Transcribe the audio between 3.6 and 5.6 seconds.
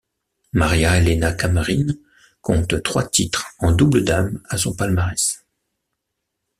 double dames à son palmarès.